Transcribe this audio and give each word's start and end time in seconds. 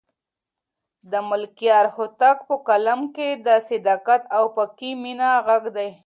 د 1.11 1.13
ملکیار 1.29 1.85
هوتک 1.95 2.37
په 2.47 2.55
کلام 2.67 3.01
کې 3.15 3.29
د 3.45 3.47
صداقت 3.69 4.21
او 4.37 4.43
پاکې 4.55 4.89
مینې 5.01 5.31
غږ 5.47 5.63
دی. 5.75 5.89